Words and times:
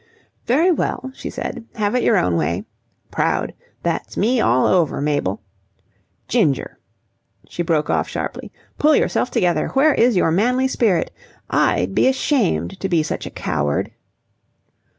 "Very 0.47 0.71
well," 0.71 1.11
she 1.13 1.29
said. 1.29 1.63
"Have 1.75 1.93
it 1.93 2.01
your 2.01 2.17
own 2.17 2.35
way. 2.35 2.65
Proud. 3.11 3.53
That's 3.83 4.17
me 4.17 4.41
all 4.41 4.65
over, 4.65 4.99
Mabel. 4.99 5.43
Ginger!" 6.27 6.79
She 7.47 7.61
broke 7.61 7.87
off 7.91 8.09
sharply. 8.09 8.51
"Pull 8.79 8.95
yourself 8.95 9.29
together. 9.29 9.67
Where 9.75 9.93
is 9.93 10.15
your 10.15 10.31
manly 10.31 10.67
spirit? 10.67 11.11
I'd 11.51 11.93
be 11.93 12.07
ashamed 12.07 12.79
to 12.79 12.89
be 12.89 13.03
such 13.03 13.27
a 13.27 13.29
coward." 13.29 13.91